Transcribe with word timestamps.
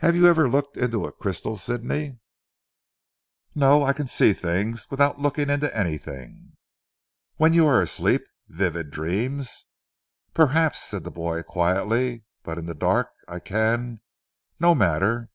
"Have 0.00 0.14
you 0.14 0.26
ever 0.26 0.46
looked 0.46 0.76
into 0.76 1.06
a 1.06 1.12
crystal 1.12 1.56
Sidney." 1.56 2.18
"No, 3.54 3.82
I 3.82 3.94
can 3.94 4.06
see 4.06 4.34
things 4.34 4.86
without 4.90 5.20
looking 5.20 5.48
into 5.48 5.74
anything." 5.74 6.58
"When 7.36 7.54
you 7.54 7.66
are 7.66 7.80
asleep? 7.80 8.24
Vivid 8.46 8.90
dreams?" 8.90 9.64
"Perhaps," 10.34 10.80
said 10.82 11.02
the 11.04 11.10
boy 11.10 11.42
quietly, 11.44 12.24
"but 12.42 12.58
in 12.58 12.66
the 12.66 12.74
dark 12.74 13.08
I 13.26 13.38
can 13.38 14.02
no 14.60 14.74
matter. 14.74 15.30